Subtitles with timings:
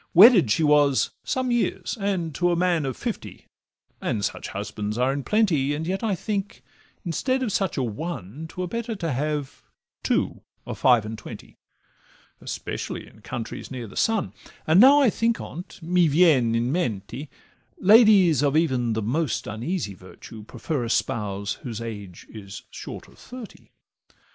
[0.15, 3.45] Wedded she was some years, and to a man Of fifty,
[4.01, 6.63] and such husbands are in plenty; And yet, I think,
[7.05, 9.61] instead of such a ONE 'Twere better to have
[10.01, 11.59] TWO of five and twenty,
[12.41, 14.33] Especially in countries near the sun:
[14.65, 17.29] And now I think on 't, 'mi vien in mente,'
[17.77, 23.19] Ladies even of the most uneasy virtue Prefer a spouse whose age is short of
[23.19, 23.69] thirty.